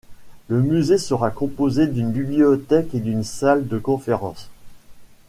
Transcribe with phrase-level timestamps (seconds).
[0.47, 4.49] Le musée sera composé d'une bibliothèque et d'une salle de conférences.